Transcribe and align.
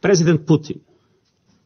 President 0.00 0.46
Putin, 0.46 0.80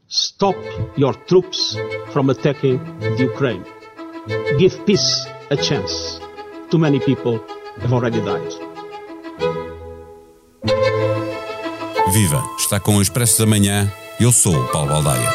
stop 0.09 0.57
your 0.97 1.15
troops 1.27 1.79
from 2.13 2.31
attacking 2.31 2.79
the 2.99 3.15
Ukraine. 3.31 3.65
Give 4.59 4.75
peace 4.85 5.25
a 5.51 5.57
chance. 5.57 6.19
Too 6.69 6.79
many 6.79 6.99
people 6.99 7.39
have 7.81 7.93
already 7.93 8.21
died. 8.21 8.53
Viva! 12.13 12.43
Está 12.59 12.81
com 12.81 12.97
o 12.97 13.03
Expresso 13.03 13.39
da 13.39 13.47
Manhã. 13.47 13.89
Eu 14.19 14.33
sou 14.33 14.57
o 14.57 14.69
Paulo 14.69 14.89
Baldaia. 14.89 15.31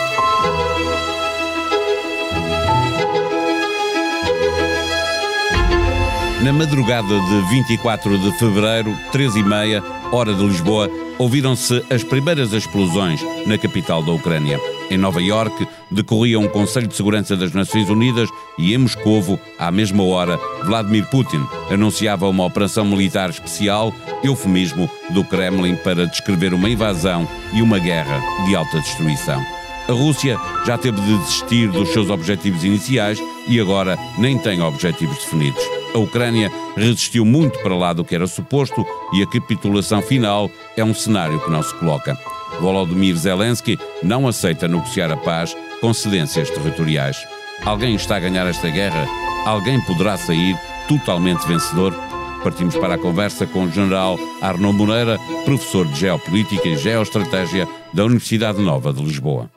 Na 6.43 6.51
madrugada 6.51 7.07
de 7.07 7.49
24 7.49 8.17
de 8.17 8.31
fevereiro, 8.37 8.93
13 9.13 9.39
e 9.39 9.43
meia, 9.43 9.83
hora 10.11 10.33
de 10.33 10.43
Lisboa, 10.43 10.89
ouviram-se 11.19 11.83
as 11.89 12.03
primeiras 12.03 12.53
explosões 12.53 13.21
na 13.45 13.57
capital 13.57 14.01
da 14.01 14.11
Ucrânia. 14.11 14.59
Em 14.89 14.97
Nova 14.97 15.21
Iorque, 15.21 15.67
decorria 15.91 16.39
um 16.39 16.47
Conselho 16.47 16.87
de 16.87 16.95
Segurança 16.95 17.35
das 17.35 17.51
Nações 17.51 17.89
Unidas 17.89 18.29
e 18.57 18.73
em 18.73 18.77
Moscovo, 18.79 19.39
à 19.59 19.69
mesma 19.69 20.03
hora, 20.03 20.39
Vladimir 20.63 21.05
Putin 21.09 21.45
anunciava 21.69 22.27
uma 22.27 22.45
operação 22.45 22.85
militar 22.85 23.29
especial, 23.29 23.93
eufemismo 24.23 24.89
do 25.11 25.23
Kremlin 25.23 25.75
para 25.75 26.07
descrever 26.07 26.53
uma 26.53 26.69
invasão 26.69 27.27
e 27.53 27.61
uma 27.61 27.77
guerra 27.77 28.19
de 28.45 28.55
alta 28.55 28.79
destruição. 28.79 29.58
A 29.89 29.91
Rússia 29.91 30.37
já 30.67 30.77
teve 30.77 31.01
de 31.01 31.17
desistir 31.17 31.67
dos 31.67 31.89
seus 31.89 32.11
objetivos 32.11 32.63
iniciais 32.63 33.19
e 33.47 33.59
agora 33.59 33.97
nem 34.19 34.37
tem 34.37 34.61
objetivos 34.61 35.17
definidos. 35.17 35.63
A 35.95 35.97
Ucrânia 35.97 36.51
resistiu 36.77 37.25
muito 37.25 37.57
para 37.63 37.75
lá 37.75 37.91
do 37.91 38.05
que 38.05 38.13
era 38.13 38.27
suposto 38.27 38.85
e 39.11 39.23
a 39.23 39.25
capitulação 39.25 39.99
final 39.99 40.47
é 40.77 40.83
um 40.83 40.93
cenário 40.93 41.39
que 41.43 41.49
não 41.49 41.63
se 41.63 41.73
coloca. 41.73 42.15
Volodymyr 42.61 43.15
Zelensky 43.15 43.79
não 44.03 44.27
aceita 44.27 44.67
negociar 44.67 45.11
a 45.11 45.17
paz 45.17 45.57
com 45.81 45.91
cedências 45.91 46.51
territoriais. 46.51 47.17
Alguém 47.65 47.95
está 47.95 48.17
a 48.17 48.19
ganhar 48.19 48.45
esta 48.45 48.69
guerra? 48.69 49.07
Alguém 49.43 49.81
poderá 49.81 50.17
sair 50.17 50.55
totalmente 50.87 51.47
vencedor? 51.47 51.95
Partimos 52.43 52.75
para 52.75 52.93
a 52.93 52.99
conversa 52.99 53.47
com 53.47 53.63
o 53.63 53.71
general 53.71 54.19
Arnaud 54.39 54.77
Moreira, 54.77 55.17
professor 55.45 55.87
de 55.87 55.99
Geopolítica 55.99 56.67
e 56.67 56.77
Geoestratégia 56.77 57.67
da 57.91 58.05
Universidade 58.05 58.61
Nova 58.61 58.93
de 58.93 59.03
Lisboa. 59.03 59.49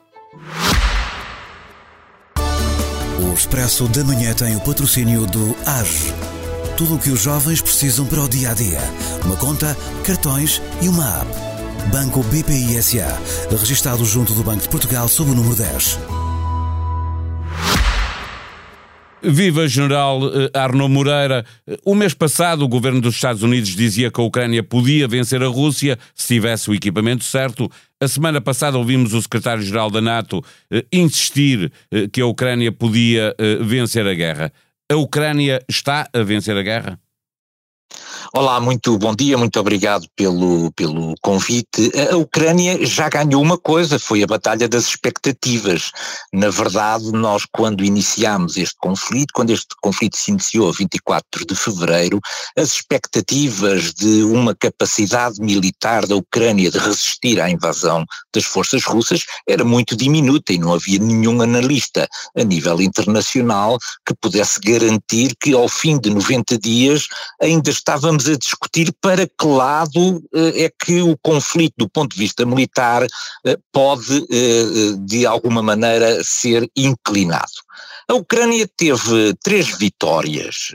Expresso 3.43 3.89
da 3.89 4.05
Manhã 4.05 4.33
tem 4.33 4.55
o 4.55 4.61
patrocínio 4.61 5.25
do 5.25 5.53
AGE. 5.65 6.13
Tudo 6.77 6.95
o 6.95 6.97
que 6.97 7.09
os 7.09 7.19
jovens 7.19 7.61
precisam 7.61 8.05
para 8.05 8.21
o 8.21 8.29
dia 8.29 8.51
a 8.51 8.53
dia. 8.53 8.79
Uma 9.25 9.35
conta, 9.35 9.77
cartões 10.05 10.61
e 10.81 10.87
uma 10.87 11.19
app. 11.19 11.29
Banco 11.91 12.23
BPI 12.23 12.81
SA. 12.81 13.21
Registado 13.51 14.05
junto 14.05 14.33
do 14.33 14.45
Banco 14.45 14.61
de 14.61 14.69
Portugal 14.69 15.09
sob 15.09 15.31
o 15.31 15.35
número 15.35 15.57
10. 15.57 15.99
Viva 19.23 19.67
General 19.67 20.19
eh, 20.25 20.49
Arno 20.53 20.87
Moreira. 20.89 21.45
Eh, 21.65 21.77
o 21.85 21.95
mês 21.95 22.13
passado, 22.13 22.63
o 22.63 22.67
governo 22.67 22.99
dos 22.99 23.15
Estados 23.15 23.41
Unidos 23.41 23.75
dizia 23.75 24.11
que 24.11 24.19
a 24.19 24.23
Ucrânia 24.23 24.61
podia 24.61 25.07
vencer 25.07 25.41
a 25.41 25.47
Rússia 25.47 25.97
se 26.13 26.27
tivesse 26.27 26.69
o 26.69 26.73
equipamento 26.73 27.23
certo. 27.23 27.71
A 27.99 28.07
semana 28.07 28.41
passada 28.41 28.77
ouvimos 28.77 29.13
o 29.13 29.21
secretário-geral 29.21 29.89
da 29.89 30.01
NATO 30.01 30.43
eh, 30.69 30.85
insistir 30.91 31.71
que 32.11 32.19
a 32.19 32.25
Ucrânia 32.25 32.71
podia 32.71 33.35
vencer 33.61 34.05
a 34.05 34.13
guerra. 34.13 34.51
A 34.91 34.95
Ucrânia 34.95 35.63
está 35.69 36.07
a 36.13 36.23
vencer 36.23 36.57
a 36.57 36.61
guerra? 36.61 36.99
Olá, 38.35 38.59
muito 38.59 38.97
bom 38.97 39.13
dia, 39.15 39.37
muito 39.37 39.59
obrigado 39.59 40.07
pelo, 40.15 40.71
pelo 40.71 41.13
convite. 41.21 41.91
A 42.11 42.17
Ucrânia 42.17 42.83
já 42.83 43.07
ganhou 43.07 43.39
uma 43.39 43.59
coisa, 43.59 43.99
foi 43.99 44.23
a 44.23 44.27
batalha 44.27 44.67
das 44.67 44.87
expectativas. 44.87 45.91
Na 46.33 46.49
verdade, 46.49 47.11
nós 47.11 47.45
quando 47.45 47.83
iniciámos 47.83 48.57
este 48.57 48.75
conflito, 48.79 49.33
quando 49.35 49.51
este 49.51 49.75
conflito 49.81 50.17
se 50.17 50.31
iniciou 50.31 50.69
a 50.69 50.71
24 50.71 51.45
de 51.45 51.53
fevereiro, 51.53 52.19
as 52.57 52.71
expectativas 52.71 53.93
de 53.93 54.23
uma 54.23 54.55
capacidade 54.55 55.39
militar 55.39 56.07
da 56.07 56.15
Ucrânia 56.15 56.71
de 56.71 56.79
resistir 56.79 57.39
à 57.39 57.51
invasão 57.51 58.03
das 58.33 58.45
forças 58.45 58.83
russas 58.83 59.25
era 59.47 59.63
muito 59.63 59.95
diminuta 59.95 60.53
e 60.53 60.57
não 60.57 60.73
havia 60.73 60.97
nenhum 60.97 61.39
analista 61.41 62.07
a 62.35 62.43
nível 62.43 62.81
internacional 62.81 63.77
que 64.03 64.15
pudesse 64.15 64.59
garantir 64.59 65.35
que 65.39 65.53
ao 65.53 65.67
fim 65.69 65.99
de 65.99 66.09
90 66.09 66.57
dias 66.57 67.07
ainda 67.39 67.69
estávamos 67.83 68.27
a 68.27 68.37
discutir 68.37 68.93
para 69.01 69.27
que 69.27 69.45
lado 69.45 70.23
eh, 70.33 70.63
é 70.65 70.69
que 70.69 71.01
o 71.01 71.17
conflito 71.17 71.73
do 71.77 71.89
ponto 71.89 72.13
de 72.13 72.19
vista 72.19 72.45
militar 72.45 73.05
eh, 73.45 73.57
pode, 73.73 74.25
eh, 74.31 74.95
de 74.99 75.25
alguma 75.25 75.61
maneira, 75.61 76.23
ser 76.23 76.69
inclinado. 76.75 77.51
A 78.07 78.13
Ucrânia 78.13 78.67
teve 78.77 79.33
três 79.41 79.77
vitórias 79.77 80.71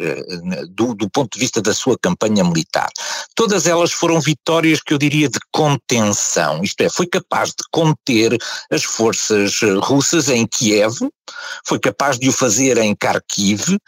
do, 0.70 0.94
do, 0.94 1.10
ponto 1.10 1.34
de 1.34 1.38
vista 1.38 1.60
da 1.60 1.74
sua 1.74 1.96
campanha 1.98 2.42
militar. 2.42 2.88
Todas 3.34 3.66
elas 3.66 3.92
foram 3.92 4.18
vitórias 4.18 4.80
que 4.80 4.94
eu 4.94 4.98
diria 4.98 5.28
de 5.28 5.38
contenção, 5.52 6.62
isto 6.62 6.80
é, 6.80 6.88
foi 6.88 7.06
capaz 7.06 7.50
de 7.50 7.62
conter 7.70 8.36
as 8.70 8.82
forças 8.82 9.60
russas 9.82 10.30
em 10.30 10.46
Kiev, 10.46 10.96
foi 11.66 11.78
capaz 11.78 12.18
de 12.18 12.28
o 12.30 12.32
fazer 12.32 12.78
em 12.78 12.94
Kharkiv 12.94 13.78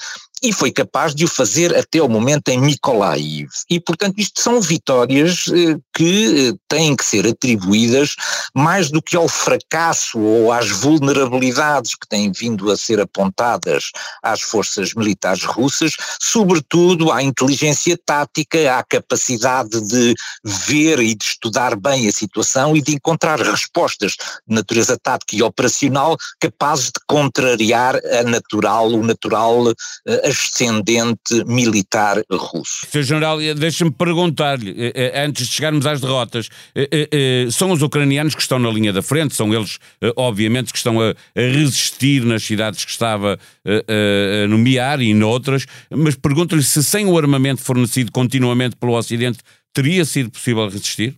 e 0.43 0.53
foi 0.53 0.71
capaz 0.71 1.15
de 1.15 1.25
o 1.25 1.29
fazer 1.29 1.77
até 1.77 2.01
o 2.01 2.09
momento 2.09 2.49
em 2.49 2.59
Mykolaiv. 2.59 3.49
E, 3.69 3.79
portanto, 3.79 4.19
isto 4.19 4.41
são 4.41 4.61
vitórias 4.61 5.47
eh, 5.49 5.77
que 5.95 6.49
eh, 6.49 6.55
têm 6.69 6.97
que 6.97 7.05
ser 7.05 7.27
atribuídas 7.27 8.15
mais 8.55 8.91
do 8.91 9.03
que 9.03 9.17
ao 9.17 9.29
fracasso 9.29 10.19
ou 10.19 10.53
às 10.53 10.71
vulnerabilidades 10.71 11.95
que 11.95 12.09
têm 12.09 12.33
vindo 12.33 12.71
a 12.71 12.77
ser 12.77 13.01
apontadas 13.01 13.91
às 14.23 14.41
forças 14.41 14.95
militares 14.95 15.45
russas, 15.45 15.95
sobretudo 16.21 17.13
à 17.13 17.23
inteligência 17.23 17.99
tática, 18.05 18.77
à 18.77 18.83
capacidade 18.83 19.81
de 19.89 20.15
ver 20.45 21.01
e 21.01 21.15
de 21.15 21.25
estudar 21.25 21.77
bem 21.77 22.09
a 22.09 22.13
situação 22.13 22.75
e 22.75 22.81
de 22.81 22.95
encontrar 22.95 23.41
respostas 23.41 24.13
de 24.47 24.55
natureza 24.55 24.99
tática 24.99 25.37
e 25.37 25.43
operacional 25.43 26.17
capazes 26.41 26.87
de 26.87 27.01
contrariar 27.07 27.97
a 27.97 28.23
natural, 28.23 28.91
o 28.91 29.03
natural 29.03 29.69
eh, 30.07 30.30
ascendente 30.31 31.45
militar 31.47 32.23
russo. 32.31 32.87
Sr. 32.91 33.03
General, 33.03 33.39
deixe-me 33.57 33.91
perguntar-lhe, 33.91 34.71
eh, 34.71 34.93
eh, 34.95 35.25
antes 35.25 35.49
de 35.49 35.55
chegarmos 35.55 35.85
às 35.87 36.01
derrotas, 36.01 36.49
eh, 36.75 37.49
são 37.51 37.71
os 37.71 37.83
ucranianos 37.83 38.35
que 38.35 38.43
estão 38.43 38.59
na 38.59 38.71
linha 38.71 38.93
da 38.93 39.03
frente, 39.03 39.35
são 39.35 39.53
eles, 39.53 39.79
obviamente, 40.17 40.73
que 40.73 40.79
estão 40.79 41.01
a 41.01 41.15
resistir 41.35 42.25
nas 42.25 42.43
cidades 42.43 42.85
que 42.85 42.91
estava 42.91 43.39
a 43.67 44.49
nomear 44.49 45.01
e 45.01 45.13
noutras, 45.13 45.67
mas 45.91 46.15
pergunto-lhe 46.15 46.63
se 46.63 46.83
sem 46.83 47.07
o 47.07 47.19
armamento 47.19 47.63
fornecido 47.63 48.11
continuamente 48.13 48.77
pelo 48.77 48.97
Ocidente 48.97 49.39
teria 49.73 50.05
sido 50.05 50.31
possível 50.31 50.69
resistir? 50.69 51.17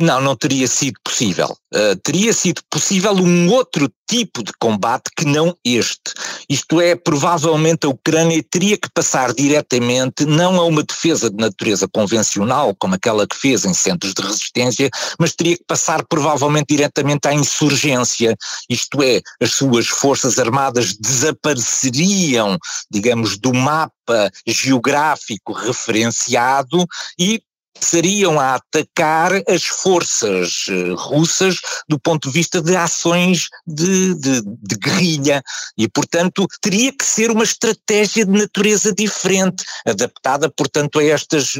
Não, 0.00 0.20
não 0.20 0.34
teria 0.34 0.66
sido 0.66 0.98
possível. 1.04 1.56
Uh, 1.72 1.96
teria 2.02 2.32
sido 2.32 2.62
possível 2.70 3.12
um 3.12 3.50
outro 3.50 3.90
tipo 4.08 4.42
de 4.42 4.52
combate 4.58 5.10
que 5.16 5.24
não 5.24 5.56
este. 5.64 6.12
Isto 6.48 6.80
é, 6.80 6.94
provavelmente 6.94 7.86
a 7.86 7.88
Ucrânia 7.88 8.42
teria 8.50 8.76
que 8.76 8.90
passar 8.92 9.32
diretamente 9.32 10.24
não 10.24 10.60
a 10.60 10.64
uma 10.64 10.82
defesa 10.82 11.30
de 11.30 11.36
natureza 11.36 11.88
convencional, 11.88 12.74
como 12.74 12.94
aquela 12.94 13.26
que 13.26 13.36
fez 13.36 13.64
em 13.64 13.72
centros 13.72 14.14
de 14.14 14.22
resistência, 14.22 14.90
mas 15.18 15.34
teria 15.34 15.56
que 15.56 15.64
passar 15.64 16.04
provavelmente 16.06 16.66
diretamente 16.68 17.28
à 17.28 17.34
insurgência. 17.34 18.36
Isto 18.68 19.02
é, 19.02 19.20
as 19.40 19.52
suas 19.52 19.86
forças 19.86 20.38
armadas 20.38 20.94
desapareceriam, 20.96 22.58
digamos, 22.90 23.38
do 23.38 23.54
mapa 23.54 24.30
geográfico 24.46 25.52
referenciado 25.52 26.86
e 27.18 27.42
seriam 27.80 28.40
a 28.40 28.54
atacar 28.54 29.32
as 29.48 29.64
forças 29.64 30.66
uh, 30.68 30.94
russas 30.94 31.56
do 31.88 31.98
ponto 31.98 32.28
de 32.28 32.34
vista 32.34 32.60
de 32.60 32.76
ações 32.76 33.48
de, 33.66 34.14
de, 34.14 34.42
de, 34.42 34.76
guerrilha 34.76 35.42
e, 35.76 35.88
portanto, 35.88 36.46
teria 36.60 36.92
que 36.92 37.04
ser 37.04 37.30
uma 37.30 37.44
estratégia 37.44 38.24
de 38.24 38.32
natureza 38.32 38.92
diferente, 38.92 39.64
adaptada, 39.86 40.50
portanto, 40.50 40.98
a 40.98 41.04
estas, 41.04 41.54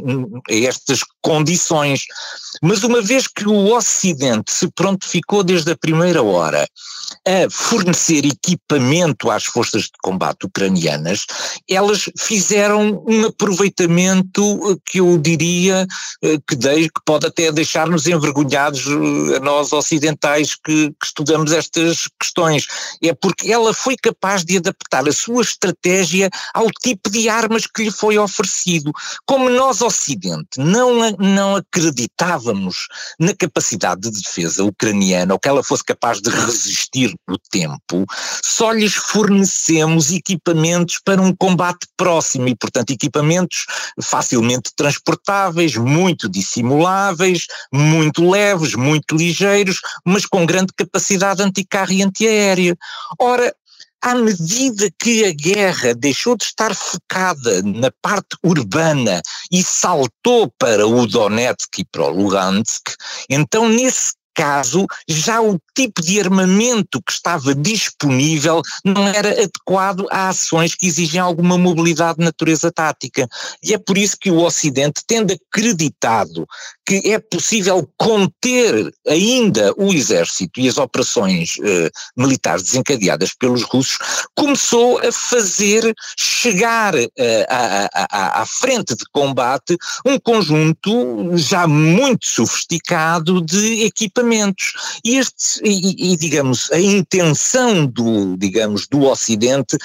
a 0.49 0.55
estas 0.55 1.01
condições. 1.23 2.03
Mas 2.63 2.83
uma 2.85 3.03
vez 3.03 3.27
que 3.27 3.47
o 3.47 3.75
Ocidente 3.75 4.53
se 4.53 4.69
prontificou 4.69 5.43
desde 5.43 5.73
a 5.73 5.77
primeira 5.77 6.23
hora 6.23 6.67
a 7.27 7.51
fornecer 7.51 8.25
equipamento 8.25 9.31
às 9.31 9.45
forças 9.45 9.85
de 9.85 9.93
combate 10.03 10.47
ucranianas, 10.47 11.27
elas 11.69 12.11
fizeram 12.19 13.03
um 13.07 13.27
aproveitamento 13.27 14.81
que 14.85 15.01
eu 15.01 15.17
diria 15.19 15.83
eh, 15.83 15.87
que, 16.47 16.57
de, 16.57 16.89
que 16.89 17.01
pode 17.05 17.27
até 17.27 17.51
deixar-nos 17.53 18.07
envergonhados 18.07 18.87
a 19.37 19.41
nós 19.41 19.73
ocidentais 19.73 20.55
que, 20.55 20.91
que 20.91 21.07
estudamos 21.07 21.53
estas 21.53 22.09
questões. 22.21 22.67
É 23.03 23.13
porque 23.15 23.53
ela 23.53 23.73
foi 23.73 23.97
capaz 23.97 24.45
de 24.45 24.57
adaptar 24.57 25.09
a 25.09 25.13
sua 25.13 25.43
estratégia 25.43 26.31
ao 26.53 26.67
tipo 26.83 27.11
de 27.11 27.29
armas 27.29 27.67
que 27.67 27.85
lhe 27.85 27.91
foi 27.91 28.19
oferecido. 28.19 28.93
Como 29.27 29.49
nós, 29.51 29.81
Ocidente, 29.81 30.59
não, 30.59 31.11
não 31.19 31.57
acreditávamos 31.57 32.89
na 33.19 33.35
capacidade 33.35 34.03
de 34.03 34.11
defesa 34.11 34.65
ucraniana, 34.65 35.35
ou 35.35 35.41
que 35.41 35.49
ela 35.49 35.63
fosse 35.63 35.85
capaz 35.85 36.21
de 36.21 36.31
resistir 36.31 37.15
no 37.29 37.39
tempo, 37.51 38.05
só 38.43 38.73
lhes 38.73 38.95
fornecemos 38.95 40.11
equipamentos 40.11 41.01
para 41.05 41.21
um 41.21 41.35
combate 41.35 41.87
próximo 41.97 42.49
e, 42.49 42.57
portanto, 42.57 42.91
equipamentos 42.91 43.67
facilmente 44.03 44.71
transportáveis, 44.75 45.77
muito 45.95 46.29
dissimuláveis, 46.29 47.47
muito 47.73 48.29
leves, 48.29 48.75
muito 48.75 49.17
ligeiros, 49.17 49.81
mas 50.05 50.27
com 50.27 50.45
grande 50.45 50.73
capacidade 50.77 51.43
anticarro 51.43 51.93
e 51.93 52.03
antiaérea. 52.03 52.77
Ora, 53.19 53.55
à 54.03 54.15
medida 54.15 54.91
que 54.99 55.25
a 55.25 55.33
guerra 55.33 55.95
deixou 55.95 56.37
de 56.37 56.45
estar 56.45 56.75
focada 56.75 57.63
na 57.63 57.91
parte 58.03 58.37
urbana 58.45 59.23
e 59.51 59.63
saltou 59.63 60.53
para 60.59 60.87
o 60.87 61.07
Donetsk 61.07 61.79
e 61.79 61.85
para 61.87 62.03
o 62.03 62.11
Lugansk, 62.11 62.91
então 63.31 63.69
nesse 63.69 64.13
caso, 64.35 64.87
já 65.09 65.41
o 65.41 65.59
tipo 65.75 66.03
de 66.03 66.21
armamento 66.21 67.01
que 67.03 67.13
estava 67.13 67.55
disponível 67.55 68.63
não 68.85 69.07
era 69.07 69.31
adequado 69.31 70.07
a 70.11 70.29
ações 70.29 70.75
que 70.75 70.87
exigem 70.87 71.21
alguma 71.21 71.57
mobilidade 71.57 72.19
de 72.19 72.25
natureza 72.25 72.71
tática. 72.71 73.29
E 73.63 73.73
é 73.73 73.79
por 73.79 73.97
isso 73.97 74.17
que 74.21 74.31
o 74.31 74.43
Ocidente, 74.43 75.03
tendo 75.07 75.33
acreditado 75.33 76.47
que 76.87 77.13
é 77.13 77.19
possível 77.19 77.89
conter 77.97 78.93
ainda 79.09 79.73
o 79.77 79.93
exército 79.93 80.61
e 80.61 80.69
as 80.69 80.77
operações 80.77 81.57
eh, 81.63 81.91
militares 82.17 82.65
desencadeadas 82.65 83.33
pelos 83.35 83.63
russos, 83.63 83.99
começou 84.35 84.99
a 84.99 85.11
fazer 85.11 85.95
chegar 86.17 86.95
eh, 86.95 87.47
à, 87.49 87.89
à, 88.11 88.43
à 88.43 88.47
frente 88.47 88.95
de 88.95 89.05
combate 89.13 89.77
um 90.05 90.19
conjunto 90.19 91.37
já 91.37 91.67
muito 91.67 92.27
sofisticado 92.27 93.41
de 93.41 93.85
equipamentos. 93.85 94.24
E, 95.05 95.17
este, 95.17 95.61
e, 95.65 96.13
e 96.13 96.17
digamos, 96.17 96.71
a 96.73 96.81
intenção 96.81 97.87
do, 97.87 98.37
digamos, 98.37 98.87
do 98.87 99.03
Ocidente 99.03 99.77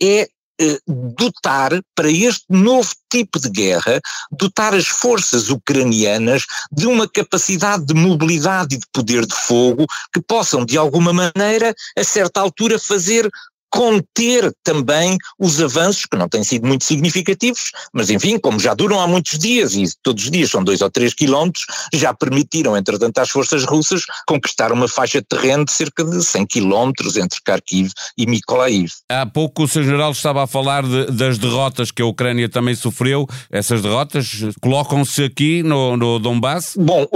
é 0.00 0.28
eh, 0.60 0.80
dotar 1.16 1.70
para 1.94 2.10
este 2.10 2.44
novo 2.48 2.90
tipo 3.08 3.38
de 3.38 3.48
guerra, 3.48 4.00
dotar 4.32 4.74
as 4.74 4.88
forças 4.88 5.50
ucranianas 5.50 6.44
de 6.72 6.84
uma 6.84 7.08
capacidade 7.08 7.86
de 7.86 7.94
mobilidade 7.94 8.74
e 8.74 8.78
de 8.78 8.86
poder 8.92 9.24
de 9.24 9.36
fogo 9.36 9.86
que 10.12 10.20
possam, 10.20 10.64
de 10.64 10.76
alguma 10.76 11.12
maneira, 11.12 11.72
a 11.96 12.02
certa 12.02 12.40
altura, 12.40 12.76
fazer 12.76 13.30
conter 13.70 14.52
também 14.62 15.16
os 15.38 15.60
avanços, 15.60 16.06
que 16.06 16.16
não 16.16 16.28
têm 16.28 16.42
sido 16.42 16.66
muito 16.66 16.84
significativos, 16.84 17.70
mas 17.92 18.10
enfim, 18.10 18.38
como 18.38 18.58
já 18.58 18.74
duram 18.74 19.00
há 19.00 19.06
muitos 19.06 19.38
dias 19.38 19.74
e 19.74 19.84
todos 20.02 20.24
os 20.24 20.30
dias 20.30 20.50
são 20.50 20.62
dois 20.62 20.80
ou 20.80 20.90
três 20.90 21.14
quilómetros, 21.14 21.64
já 21.92 22.12
permitiram, 22.14 22.76
entretanto, 22.76 23.18
às 23.18 23.30
forças 23.30 23.64
russas 23.64 24.04
conquistar 24.26 24.72
uma 24.72 24.88
faixa 24.88 25.20
de 25.20 25.26
terreno 25.26 25.64
de 25.64 25.72
cerca 25.72 26.04
de 26.04 26.22
100 26.22 26.46
quilómetros 26.46 27.16
entre 27.16 27.40
Kharkiv 27.44 27.90
e 28.16 28.26
Mykolaiv. 28.26 28.92
Há 29.10 29.26
pouco 29.26 29.64
o 29.64 29.68
Sr. 29.68 29.84
General 29.84 30.12
estava 30.12 30.44
a 30.44 30.46
falar 30.46 30.82
de, 30.82 31.06
das 31.12 31.38
derrotas 31.38 31.90
que 31.90 32.02
a 32.02 32.06
Ucrânia 32.06 32.48
também 32.48 32.74
sofreu. 32.74 33.26
Essas 33.50 33.82
derrotas 33.82 34.28
colocam-se 34.60 35.24
aqui 35.24 35.62
no, 35.62 35.96
no 35.96 36.18
Donbass? 36.18 36.74
Bom, 36.76 37.06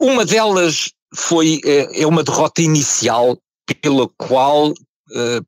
uma 0.00 0.24
delas 0.24 0.90
foi, 1.14 1.60
é, 1.64 2.02
é 2.02 2.06
uma 2.06 2.22
derrota 2.22 2.62
inicial 2.62 3.36
pela 3.74 4.08
qual 4.16 4.70
eh, 4.70 4.72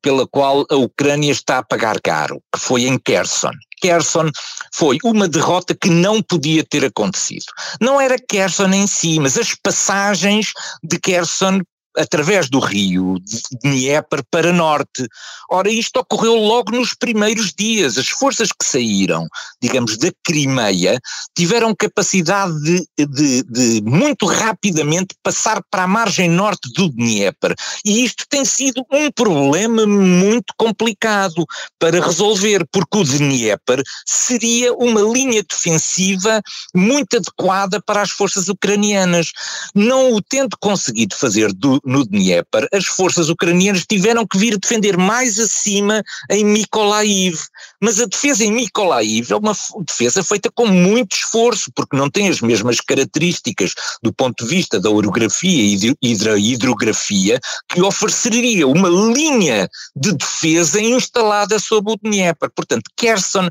pela 0.03 0.27
qual 0.27 0.65
a 0.71 0.77
Ucrânia 0.77 1.33
está 1.33 1.59
a 1.59 1.63
pagar 1.63 2.01
caro, 2.01 2.43
que 2.53 2.61
foi 2.61 2.85
em 2.85 2.99
Kherson. 2.99 3.53
Kherson 3.81 4.31
foi 4.75 4.99
uma 5.05 5.29
derrota 5.29 5.75
que 5.75 5.89
não 5.89 6.23
podia 6.23 6.65
ter 6.65 6.85
acontecido. 6.85 7.47
Não 7.81 8.01
era 8.01 8.19
Kherson 8.19 8.73
em 8.73 8.87
si, 8.87 9.19
mas 9.19 9.39
as 9.39 9.55
passagens 9.55 10.53
de 10.83 10.99
Kherson 10.99 11.61
através 11.99 12.49
do 12.49 12.61
rio 12.61 13.17
Dnieper 13.63 14.23
para 14.31 14.53
norte. 14.53 15.07
Ora, 15.51 15.71
isto 15.71 15.99
ocorreu 15.99 16.35
logo 16.35 16.73
nos 16.73 16.95
primeiros 16.95 17.53
dias. 17.53 17.99
As 17.99 18.09
forças 18.09 18.49
que 18.49 18.65
saíram, 18.65 19.27
digamos, 19.61 19.97
da 19.99 20.11
Crimeia, 20.25 21.01
tiveram 21.37 21.75
capacidade 21.75 22.55
de, 22.63 23.07
de, 23.07 23.43
de 23.43 23.83
muito 23.83 24.27
rapidamente 24.27 25.15
passar 25.23 25.63
para 25.71 25.85
a 25.85 25.89
margem 25.89 26.31
norte 26.31 26.71
do 26.75 26.89
Dnieper. 26.91 27.55
E 27.85 28.05
isto 28.05 28.25
tem 28.29 28.45
sido 28.45 28.85
um 28.93 29.11
problema 29.11 29.87
muito 29.87 30.53
complicado 30.57 31.45
para 31.79 32.05
resolver, 32.05 32.67
porque 32.71 32.99
o 32.99 33.05
Dnieper 33.05 33.83
seria 34.07 34.73
uma 34.75 35.01
linha 35.01 35.43
defensiva 35.43 36.41
muito 36.75 37.17
adequada 37.17 37.83
para 37.85 38.03
as 38.03 38.11
forças 38.11 38.49
ucranianas. 38.49 39.33
Não 39.75 40.13
o 40.13 40.23
tendo 40.23 40.57
conseguido 40.61 41.17
fazer 41.17 41.53
do, 41.53 41.81
no 41.89 42.05
Dnieper, 42.05 42.69
as 42.73 42.85
forças 42.85 43.31
ucranianas 43.31 43.87
tiveram 43.89 44.27
que 44.27 44.37
vir 44.37 44.59
defender 44.59 44.99
mais 44.99 45.39
acima 45.39 46.03
em 46.31 46.45
Mykolaiv. 46.45 47.39
Mas 47.81 47.99
a 47.99 48.05
defesa 48.05 48.45
em 48.45 48.53
Mykolaiv 48.53 49.33
é 49.33 49.37
uma 49.37 49.57
defesa 49.87 50.23
feita 50.23 50.51
com 50.55 50.67
muito 50.67 51.17
esforço, 51.17 51.73
porque 51.75 51.97
não 51.97 52.11
tem 52.11 52.29
as 52.29 52.43
mesmas 52.43 52.79
características 52.81 53.73
do 54.03 54.13
ponto 54.13 54.45
de 54.45 54.51
vista 54.51 54.79
da 54.79 54.91
orografia 54.91 55.97
e 56.03 56.17
da 56.17 56.39
hidrografia 56.39 57.41
que 57.69 57.81
ofereceria 57.81 58.69
uma 58.69 58.89
linha 58.89 59.67
de 59.97 60.13
defesa 60.13 60.81
instalada 60.81 61.59
sob 61.59 61.93
o 61.93 61.97
Dnieper. 61.97 62.51
Portanto, 62.55 62.91
Kherson 62.97 63.49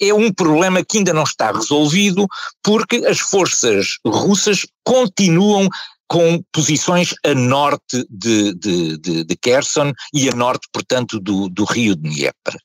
é 0.00 0.14
um 0.14 0.32
problema 0.32 0.84
que 0.84 0.98
ainda 0.98 1.12
não 1.12 1.24
está 1.24 1.50
resolvido 1.50 2.26
porque 2.62 3.04
as 3.06 3.18
forças 3.18 3.98
russas 4.06 4.64
continuam 4.84 5.68
com 6.10 6.42
posições 6.52 7.14
a 7.24 7.32
norte 7.36 8.04
de, 8.10 8.52
de, 8.54 8.98
de, 8.98 9.24
de 9.24 9.36
Kherson 9.36 9.92
e 10.12 10.28
a 10.28 10.32
norte, 10.34 10.68
portanto, 10.72 11.20
do, 11.20 11.48
do 11.48 11.62
rio 11.62 11.94
Dnieper. 11.94 12.56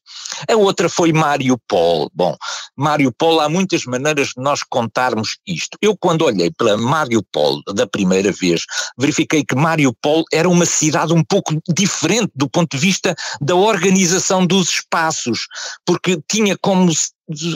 A 0.49 0.55
outra 0.55 0.89
foi 0.89 1.13
Mariupol. 1.13 2.09
Bom, 2.11 2.35
Mariupol, 2.75 3.39
há 3.39 3.47
muitas 3.47 3.85
maneiras 3.85 4.29
de 4.29 4.41
nós 4.41 4.61
contarmos 4.67 5.37
isto. 5.45 5.77
Eu, 5.79 5.95
quando 5.95 6.25
olhei 6.25 6.49
para 6.57 6.75
Mariupol 6.75 7.61
da 7.71 7.85
primeira 7.85 8.31
vez, 8.31 8.63
verifiquei 8.97 9.45
que 9.45 9.53
Mariupol 9.53 10.23
era 10.33 10.49
uma 10.49 10.65
cidade 10.65 11.13
um 11.13 11.23
pouco 11.23 11.53
diferente 11.69 12.31
do 12.35 12.49
ponto 12.49 12.75
de 12.75 12.81
vista 12.81 13.15
da 13.39 13.53
organização 13.53 14.43
dos 14.43 14.69
espaços, 14.69 15.45
porque 15.85 16.19
tinha 16.27 16.57
como 16.57 16.91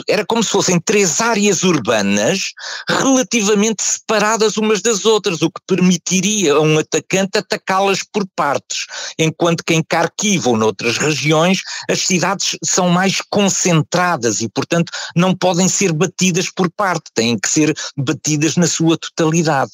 era 0.08 0.26
como 0.26 0.42
se 0.42 0.50
fossem 0.50 0.80
três 0.80 1.20
áreas 1.20 1.62
urbanas 1.62 2.52
relativamente 2.88 3.82
separadas 3.82 4.56
umas 4.56 4.82
das 4.82 5.04
outras, 5.04 5.42
o 5.42 5.50
que 5.50 5.60
permitiria 5.66 6.54
a 6.54 6.60
um 6.60 6.78
atacante 6.78 7.38
atacá-las 7.38 8.02
por 8.02 8.26
partes, 8.34 8.86
enquanto 9.18 9.64
que 9.64 9.74
em 9.74 9.82
Kharkiv 9.82 10.48
ou 10.48 10.56
noutras 10.56 10.98
regiões 10.98 11.60
as 11.88 12.00
cidades 12.00 12.56
são 12.64 12.88
mais 12.88 13.20
concentradas 13.30 14.40
e, 14.40 14.48
portanto, 14.48 14.90
não 15.14 15.34
podem 15.34 15.68
ser 15.68 15.92
batidas 15.92 16.50
por 16.50 16.70
parte, 16.70 17.10
têm 17.14 17.38
que 17.38 17.48
ser 17.48 17.76
batidas 17.96 18.56
na 18.56 18.66
sua 18.66 18.98
totalidade. 18.98 19.72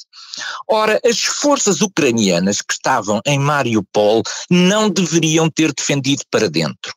Ora, 0.68 1.00
as 1.04 1.20
forças 1.20 1.80
ucranianas 1.80 2.60
que 2.60 2.74
estavam 2.74 3.20
em 3.24 3.38
Mariupol 3.38 4.22
não 4.50 4.90
deveriam 4.90 5.48
ter 5.48 5.72
defendido 5.72 6.22
para 6.30 6.50
dentro 6.50 6.92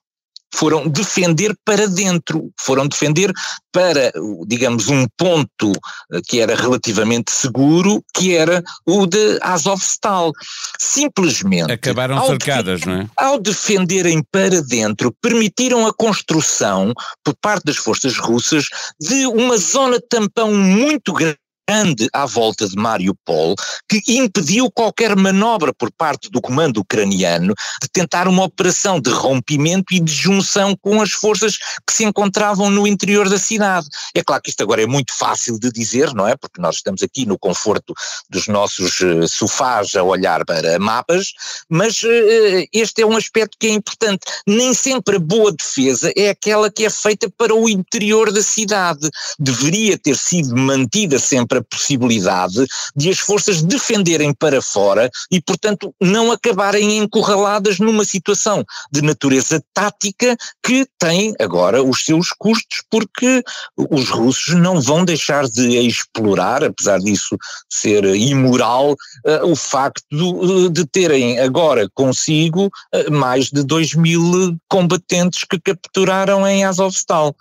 foram 0.54 0.88
defender 0.88 1.56
para 1.64 1.88
dentro, 1.88 2.52
foram 2.60 2.88
defender 2.88 3.32
para, 3.72 4.12
digamos, 4.48 4.88
um 4.88 5.06
ponto 5.18 5.72
eh, 6.12 6.22
que 6.28 6.40
era 6.40 6.56
relativamente 6.56 7.32
seguro, 7.32 8.04
que 8.14 8.36
era 8.36 8.64
o 8.86 9.06
de 9.06 9.40
Azovstal. 9.42 10.32
Simplesmente. 10.80 11.72
Acabaram 11.72 12.26
cercadas, 12.26 12.82
não 12.82 12.94
é? 12.94 13.08
Ao 13.16 13.40
defenderem 13.40 14.24
para 14.32 14.62
dentro, 14.62 15.14
permitiram 15.22 15.86
a 15.86 15.94
construção, 15.94 16.94
por 17.24 17.36
parte 17.40 17.66
das 17.66 17.78
forças 17.78 18.18
russas, 18.18 18.68
de 19.00 19.28
uma 19.28 19.58
zona 19.58 20.00
tampão 20.10 20.54
muito 20.54 21.14
grande 21.14 21.38
grande 21.70 22.10
à 22.12 22.26
volta 22.26 22.68
de 22.68 22.76
Mariupol 22.76 23.54
que 23.88 24.02
impediu 24.08 24.72
qualquer 24.72 25.16
manobra 25.16 25.72
por 25.72 25.92
parte 25.92 26.28
do 26.32 26.42
comando 26.42 26.78
ucraniano 26.80 27.54
de 27.80 27.88
tentar 27.94 28.28
uma 28.28 28.44
operação 28.44 29.00
de 29.00 29.12
rompimento 29.12 29.94
e 29.94 30.00
de 30.00 30.12
junção 30.12 30.76
com 30.82 31.00
as 31.00 31.12
forças 31.12 31.58
que 31.86 31.94
se 31.94 32.04
encontravam 32.04 32.72
no 32.72 32.88
interior 32.88 33.30
da 33.30 33.38
cidade. 33.38 33.88
É 34.16 34.24
claro 34.24 34.42
que 34.42 34.50
isto 34.50 34.64
agora 34.64 34.82
é 34.82 34.88
muito 34.88 35.14
fácil 35.16 35.60
de 35.60 35.72
dizer, 35.72 36.12
não 36.16 36.28
é? 36.28 36.36
Porque 36.36 36.60
nós 36.60 36.78
estamos 36.78 37.04
aqui 37.04 37.28
no 37.28 37.38
conforto 37.38 37.94
dos 38.28 38.48
nossos 38.48 39.00
uh, 39.02 39.28
sofás 39.28 39.96
a 39.96 40.02
olhar 40.02 40.44
para 40.46 40.80
mapas, 40.80 41.34
mas 41.70 42.02
uh, 42.02 42.68
este 42.74 43.04
é 43.04 43.06
um 43.06 43.16
aspecto 43.16 43.58
que 43.60 43.68
é 43.68 43.72
importante. 43.72 44.26
Nem 44.48 44.74
sempre 44.74 45.18
a 45.18 45.20
boa 45.20 45.52
defesa 45.52 46.12
é 46.16 46.30
aquela 46.30 46.72
que 46.72 46.86
é 46.86 46.90
feita 46.90 47.30
para 47.38 47.54
o 47.54 47.70
interior 47.70 48.32
da 48.32 48.42
cidade. 48.42 49.08
Deveria 49.38 50.00
ter 50.00 50.18
sido 50.18 50.56
mantida 50.56 51.20
sempre 51.20 51.59
possibilidade 51.64 52.66
de 52.96 53.10
as 53.10 53.20
forças 53.20 53.62
defenderem 53.62 54.34
para 54.34 54.62
fora 54.62 55.10
e, 55.32 55.42
portanto, 55.42 55.94
não 56.02 56.32
acabarem 56.32 56.98
encurraladas 56.98 57.80
numa 57.80 58.06
situação 58.06 58.64
de 58.92 59.02
natureza 59.02 59.62
tática 59.74 60.38
que 60.64 60.86
tem 60.98 61.34
agora 61.40 61.84
os 61.84 62.06
seus 62.06 62.30
custos, 62.32 62.84
porque 62.90 63.44
os 63.78 64.10
russos 64.10 64.56
não 64.56 64.82
vão 64.82 65.06
deixar 65.06 65.48
de 65.48 65.78
explorar, 65.80 66.64
apesar 66.64 67.00
disso 67.00 67.38
ser 67.70 68.04
imoral, 68.16 68.92
uh, 68.92 69.46
o 69.46 69.56
facto 69.56 70.04
de, 70.12 70.70
de 70.70 70.86
terem 70.86 71.40
agora 71.40 71.90
consigo 71.94 72.68
uh, 72.68 73.12
mais 73.12 73.50
de 73.50 73.64
2 73.64 73.96
mil 73.96 74.58
combatentes 74.68 75.44
que 75.44 75.60
capturaram 75.60 76.48
em 76.48 76.66
Azovstal. 76.66 77.36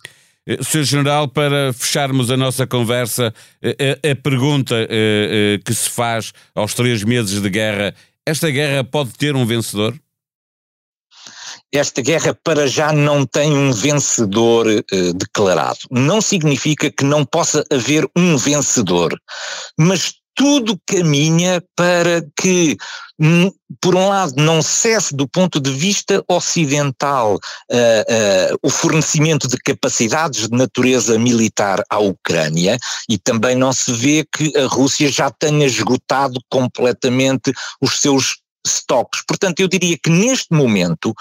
Eh, 0.49 0.63
Sr. 0.63 0.85
General, 0.85 1.29
para 1.29 1.73
fecharmos 1.73 2.31
a 2.31 2.37
nossa 2.37 2.67
conversa, 2.67 3.35
a, 3.63 4.11
a 4.11 4.17
pergunta 4.17 4.75
que 5.65 5.75
se 5.75 5.91
faz 5.91 6.33
aos 6.55 6.73
três 6.75 7.05
meses 7.05 7.43
de 7.43 7.51
guerra: 7.51 7.95
esta 8.27 8.51
guerra 8.51 8.83
pode 8.83 9.13
ter 9.13 9.37
um 9.37 9.45
vencedor? 9.45 9.95
esta 11.71 12.01
guerra 12.01 12.35
para 12.43 12.67
já 12.67 12.93
não 12.93 13.27
tem 13.27 13.53
um 13.53 13.73
vencedor 13.73 14.67
declarado. 15.15 15.81
Não 15.91 16.21
significa 16.21 16.91
que 16.91 17.05
não 17.05 17.27
possa 17.27 17.63
haver 17.71 18.09
um 18.17 18.39
vencedor, 18.39 19.15
mas 19.79 20.15
tudo 20.39 20.81
caminha 20.87 21.61
para 21.75 22.25
que, 22.41 22.77
hum, 23.19 23.51
por 23.81 23.97
um 23.97 24.09
lado, 24.09 24.35
não 24.37 24.63
cesse 24.63 25.13
do 25.17 25.27
ponto 25.27 25.59
de 25.59 25.73
vista 25.73 26.23
ocidental 26.29 27.35
uh, 27.35 27.35
uh, 27.35 28.59
o 28.63 28.71
fornecimento 28.71 29.49
de 29.49 29.57
capacidades 29.57 30.47
de 30.47 30.57
natureza 30.57 31.19
militar 31.19 31.83
à 31.91 31.99
Ucrânia 31.99 32.79
e 33.11 33.19
também 33.19 33.57
não 33.57 33.73
se 33.73 33.93
vê 33.93 34.25
que 34.33 34.57
a 34.57 34.67
Rússia 34.69 35.11
já 35.11 35.29
tenha 35.29 35.67
esgotado 35.67 36.41
completamente 36.49 37.53
os 37.81 38.01
seus 38.01 38.37
estoques. 38.67 39.23
Portanto, 39.27 39.61
eu 39.61 39.69
diria 39.69 39.97
que 40.03 40.11
neste 40.11 40.53
momento, 40.53 41.15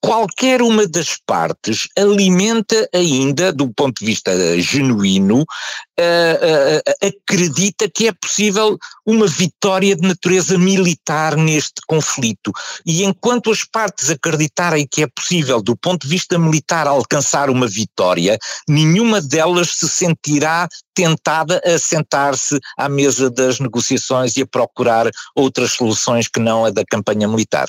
qualquer 0.00 0.62
uma 0.62 0.86
das 0.86 1.16
partes 1.26 1.88
alimenta 1.96 2.88
ainda, 2.94 3.52
do 3.52 3.72
ponto 3.72 4.00
de 4.00 4.06
vista 4.06 4.60
genuíno, 4.60 5.40
uh, 5.40 5.42
uh, 5.42 7.06
acredita 7.06 7.88
que 7.88 8.08
é 8.08 8.12
possível 8.12 8.78
uma 9.04 9.26
vitória 9.26 9.94
de 9.94 10.06
natureza 10.06 10.58
militar 10.58 11.36
neste 11.36 11.80
conflito. 11.86 12.52
E 12.84 13.04
enquanto 13.04 13.50
as 13.50 13.64
partes 13.64 14.10
acreditarem 14.10 14.86
que 14.86 15.02
é 15.02 15.06
possível, 15.06 15.62
do 15.62 15.76
ponto 15.76 16.02
de 16.02 16.08
vista 16.08 16.38
militar, 16.38 16.86
alcançar 16.86 17.50
uma 17.50 17.66
vitória, 17.66 18.38
nenhuma 18.68 19.20
delas 19.20 19.70
se 19.70 19.88
sentirá 19.88 20.68
tentada 20.94 21.60
a 21.64 21.78
sentar-se 21.78 22.58
à 22.76 22.88
mesa 22.88 23.30
das 23.30 23.60
negociações 23.60 24.36
e 24.36 24.42
a 24.42 24.46
procurar 24.46 25.10
outras 25.34 25.72
soluções 25.72 26.26
que 26.26 26.40
não 26.40 26.64
a 26.64 26.70
da 26.76 26.84
campanha 26.84 27.26
militar. 27.26 27.68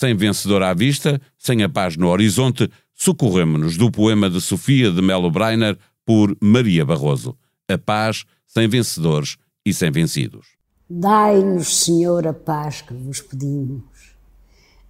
Sem 0.00 0.16
vencedor 0.16 0.62
à 0.62 0.72
vista, 0.74 1.20
sem 1.38 1.62
a 1.62 1.68
paz 1.68 1.96
no 1.96 2.08
horizonte, 2.08 2.68
socorremos-nos 2.94 3.76
do 3.76 3.90
poema 3.90 4.30
de 4.30 4.40
Sofia 4.40 4.90
de 4.90 5.02
Melo 5.02 5.30
Breiner 5.30 5.78
por 6.04 6.36
Maria 6.40 6.84
Barroso 6.84 7.36
a 7.68 7.76
paz 7.76 8.24
sem 8.46 8.66
vencedores 8.66 9.36
e 9.64 9.74
sem 9.74 9.90
vencidos. 9.90 10.46
Dai-nos, 10.88 11.84
Senhor, 11.84 12.26
a 12.26 12.32
paz 12.32 12.80
que 12.80 12.94
vos 12.94 13.20
pedimos, 13.20 13.82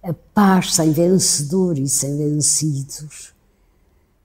a 0.01 0.13
paz 0.13 0.75
sem 0.75 0.93
vencedor 0.93 1.77
e 1.77 1.89
sem 1.89 2.17
vencidos. 2.17 3.33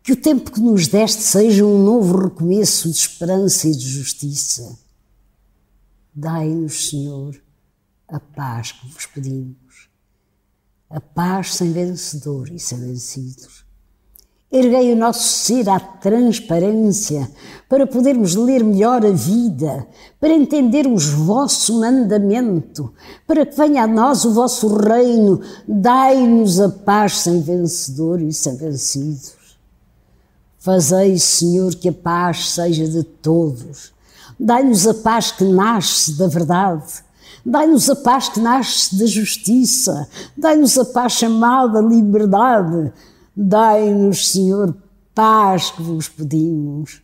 Que 0.05 0.13
o 0.13 0.17
tempo 0.17 0.53
que 0.53 0.61
nos 0.61 0.87
deste 0.87 1.23
seja 1.23 1.65
um 1.65 1.83
novo 1.83 2.17
recomeço 2.17 2.89
de 2.89 2.97
esperança 2.97 3.67
e 3.67 3.73
de 3.73 3.89
justiça. 3.89 4.79
Dai-nos, 6.15 6.91
Senhor, 6.91 7.35
a 8.09 8.21
paz 8.21 8.73
que 8.73 8.87
vos 8.89 9.07
pedimos, 9.07 9.89
a 10.91 11.01
paz 11.01 11.55
sem 11.55 11.73
vencedor 11.73 12.51
e 12.51 12.59
sem 12.59 12.79
vencidos 12.79 13.65
Erguei 14.55 14.93
o 14.93 14.97
nosso 14.97 15.27
ser 15.27 15.69
à 15.69 15.81
transparência 15.81 17.29
para 17.69 17.89
podermos 17.89 18.37
ler 18.37 18.63
melhor 18.63 19.05
a 19.05 19.11
vida, 19.11 19.85
para 20.21 20.33
entendermos 20.33 21.09
vosso 21.09 21.81
mandamento, 21.81 22.95
para 23.27 23.45
que 23.45 23.57
venha 23.57 23.83
a 23.83 23.87
nós 23.89 24.25
o 24.25 24.33
vosso 24.33 24.69
reino. 24.77 25.41
Dai-nos 25.67 26.61
a 26.61 26.69
paz 26.69 27.19
sem 27.19 27.41
vencedor 27.41 28.23
e 28.23 28.33
sem 28.33 28.57
vencidos. 28.57 29.59
Fazei, 30.57 31.19
Senhor, 31.19 31.75
que 31.75 31.89
a 31.89 31.93
paz 31.93 32.51
seja 32.51 32.87
de 32.87 33.03
todos. 33.03 33.93
Dai-nos 34.39 34.87
a 34.87 34.95
paz 34.95 35.33
que 35.33 35.43
nasce 35.43 36.13
da 36.13 36.29
verdade. 36.29 37.03
Dai-nos 37.45 37.89
a 37.89 37.97
paz 37.97 38.29
que 38.29 38.41
nasce 38.41 38.99
da 38.99 39.07
justiça. 39.07 40.09
Dai-nos 40.37 40.77
a 40.79 40.85
paz 40.85 41.13
chamada 41.13 41.81
liberdade 41.81 42.93
Dai-nos, 43.37 44.31
Senhor, 44.31 44.77
paz 45.13 45.73
que 45.73 45.83
vos 45.83 46.09
pedimos, 46.09 47.03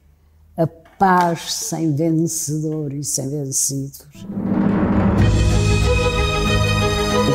a 0.57 0.65
paz 0.65 1.55
sem 1.55 1.93
vencedor 1.93 2.93
e 2.93 3.03
sem 3.03 3.29
vencidos. 3.29 4.07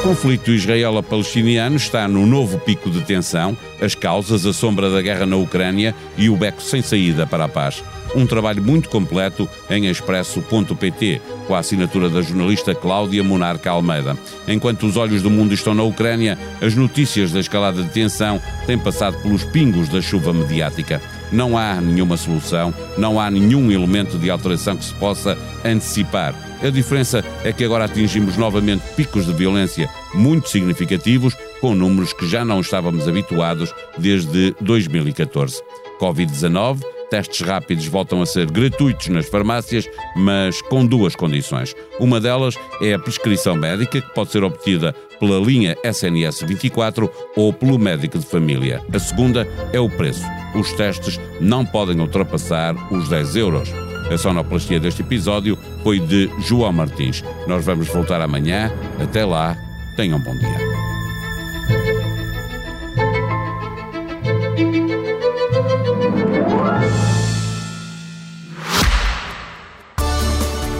Conflito 0.05 0.51
israelo-palestiniano 0.51 1.77
está 1.77 2.07
no 2.07 2.27
novo 2.27 2.59
pico 2.59 2.91
de 2.91 3.01
tensão, 3.01 3.57
as 3.81 3.95
causas, 3.95 4.45
a 4.45 4.53
sombra 4.53 4.87
da 4.91 5.01
guerra 5.01 5.25
na 5.25 5.35
Ucrânia 5.35 5.95
e 6.15 6.29
o 6.29 6.37
beco 6.37 6.61
sem 6.61 6.79
saída 6.83 7.25
para 7.25 7.45
a 7.45 7.49
paz 7.49 7.83
um 8.15 8.25
trabalho 8.25 8.63
muito 8.63 8.89
completo 8.89 9.47
em 9.69 9.87
expresso.pt, 9.87 11.21
com 11.47 11.53
a 11.53 11.59
assinatura 11.59 12.09
da 12.09 12.21
jornalista 12.21 12.73
Cláudia 12.73 13.23
Monarca 13.23 13.69
Almeida. 13.69 14.17
Enquanto 14.47 14.85
os 14.85 14.95
olhos 14.95 15.21
do 15.21 15.29
mundo 15.29 15.53
estão 15.53 15.73
na 15.73 15.83
Ucrânia, 15.83 16.37
as 16.61 16.75
notícias 16.75 17.31
da 17.31 17.39
escalada 17.39 17.83
de 17.83 17.89
tensão 17.89 18.41
têm 18.65 18.77
passado 18.77 19.17
pelos 19.21 19.43
pingos 19.43 19.89
da 19.89 20.01
chuva 20.01 20.33
mediática. 20.33 21.01
Não 21.35 21.57
há 21.57 21.81
nenhuma 21.81 22.15
solução, 22.15 22.73
não 22.97 23.19
há 23.19 23.29
nenhum 23.29 23.69
elemento 23.69 24.17
de 24.17 24.29
alteração 24.29 24.77
que 24.77 24.85
se 24.85 24.93
possa 24.93 25.37
antecipar. 25.65 26.33
A 26.63 26.69
diferença 26.69 27.25
é 27.43 27.51
que 27.51 27.65
agora 27.65 27.83
atingimos 27.83 28.37
novamente 28.37 28.81
picos 28.95 29.25
de 29.25 29.33
violência 29.33 29.89
muito 30.13 30.47
significativos, 30.47 31.35
com 31.59 31.75
números 31.75 32.13
que 32.13 32.25
já 32.25 32.45
não 32.45 32.61
estávamos 32.61 33.05
habituados 33.05 33.75
desde 33.97 34.55
2014. 34.61 35.61
Covid-19 35.99 36.94
Testes 37.09 37.45
rápidos 37.45 37.87
voltam 37.87 38.21
a 38.21 38.25
ser 38.25 38.49
gratuitos 38.49 39.07
nas 39.07 39.27
farmácias, 39.27 39.87
mas 40.15 40.61
com 40.61 40.85
duas 40.85 41.15
condições. 41.15 41.75
Uma 41.99 42.19
delas 42.19 42.55
é 42.81 42.93
a 42.93 42.99
prescrição 42.99 43.55
médica, 43.55 44.01
que 44.01 44.13
pode 44.13 44.31
ser 44.31 44.43
obtida 44.43 44.93
pela 45.19 45.39
linha 45.39 45.77
SNS 45.83 46.41
24 46.41 47.11
ou 47.35 47.53
pelo 47.53 47.77
médico 47.77 48.17
de 48.19 48.25
família. 48.25 48.81
A 48.93 48.99
segunda 48.99 49.47
é 49.71 49.79
o 49.79 49.89
preço. 49.89 50.25
Os 50.55 50.71
testes 50.73 51.19
não 51.39 51.65
podem 51.65 51.99
ultrapassar 51.99 52.75
os 52.91 53.09
10 53.09 53.35
euros. 53.35 53.69
A 54.11 54.17
sonoplastia 54.17 54.79
deste 54.79 55.01
episódio 55.01 55.57
foi 55.83 55.99
de 55.99 56.29
João 56.41 56.71
Martins. 56.71 57.23
Nós 57.47 57.65
vamos 57.65 57.87
voltar 57.87 58.21
amanhã. 58.21 58.71
Até 59.01 59.25
lá, 59.25 59.57
tenham 59.95 60.19
bom 60.19 60.33
dia. 60.37 60.85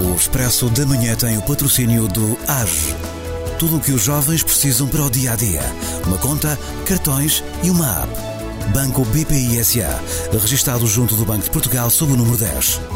O 0.02 0.16
Expresso 0.16 0.70
da 0.70 0.86
Manhã 0.86 1.16
tem 1.16 1.38
o 1.38 1.42
patrocínio 1.42 2.08
do 2.08 2.38
AGE. 2.48 2.96
Tudo 3.60 3.78
o 3.78 3.80
que 3.80 3.92
os 3.92 4.04
jovens 4.04 4.44
precisam 4.44 4.88
para 4.88 5.04
o 5.04 5.10
dia 5.10 5.34
a 5.34 5.36
dia. 5.36 5.62
Uma 6.08 6.18
conta, 6.18 6.58
cartões 6.86 7.44
e 7.64 7.70
uma 7.70 8.04
app. 8.04 8.14
Banco 8.74 9.06
BPI 9.06 9.64
SA. 9.64 10.02
Registado 10.32 10.88
junto 10.88 11.16
do 11.16 11.26
Banco 11.26 11.44
de 11.44 11.52
Portugal 11.52 11.90
sob 11.90 12.14
o 12.14 12.18
número 12.18 12.38
10. 12.38 12.95